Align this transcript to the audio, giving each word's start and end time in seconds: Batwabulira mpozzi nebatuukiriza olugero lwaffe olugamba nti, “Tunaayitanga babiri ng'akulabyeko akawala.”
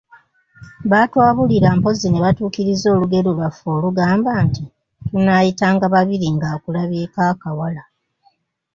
Batwabulira 0.91 1.69
mpozzi 1.77 2.07
nebatuukiriza 2.09 2.87
olugero 2.95 3.29
lwaffe 3.37 3.67
olugamba 3.77 4.31
nti, 4.45 4.63
“Tunaayitanga 5.07 5.85
babiri 5.93 6.27
ng'akulabyeko 6.35 7.19
akawala.” 7.31 7.83